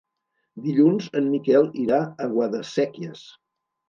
[0.61, 3.23] Dilluns en Miquel irà a Guadasséquies.